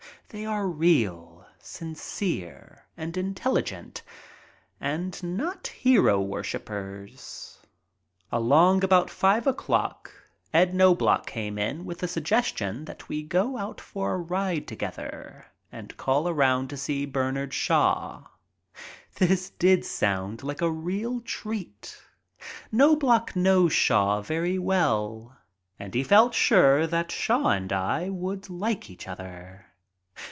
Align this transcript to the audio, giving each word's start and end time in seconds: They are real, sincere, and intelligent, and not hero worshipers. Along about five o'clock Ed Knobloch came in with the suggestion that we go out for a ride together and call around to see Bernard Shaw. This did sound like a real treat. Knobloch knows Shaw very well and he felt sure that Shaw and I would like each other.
They 0.33 0.45
are 0.45 0.65
real, 0.65 1.45
sincere, 1.59 2.85
and 2.95 3.17
intelligent, 3.17 4.01
and 4.79 5.21
not 5.21 5.67
hero 5.67 6.21
worshipers. 6.21 7.59
Along 8.31 8.81
about 8.81 9.09
five 9.09 9.45
o'clock 9.45 10.09
Ed 10.53 10.73
Knobloch 10.73 11.25
came 11.25 11.57
in 11.57 11.83
with 11.83 11.97
the 11.99 12.07
suggestion 12.07 12.85
that 12.85 13.09
we 13.09 13.23
go 13.23 13.57
out 13.57 13.81
for 13.81 14.13
a 14.13 14.17
ride 14.19 14.69
together 14.69 15.47
and 15.69 15.97
call 15.97 16.29
around 16.29 16.69
to 16.69 16.77
see 16.77 17.05
Bernard 17.05 17.53
Shaw. 17.53 18.23
This 19.15 19.49
did 19.49 19.83
sound 19.83 20.43
like 20.43 20.61
a 20.61 20.71
real 20.71 21.19
treat. 21.19 22.01
Knobloch 22.71 23.35
knows 23.35 23.73
Shaw 23.73 24.21
very 24.21 24.57
well 24.57 25.35
and 25.77 25.93
he 25.93 26.03
felt 26.05 26.33
sure 26.33 26.87
that 26.87 27.11
Shaw 27.11 27.49
and 27.49 27.73
I 27.73 28.07
would 28.07 28.49
like 28.49 28.89
each 28.89 29.09
other. 29.09 29.65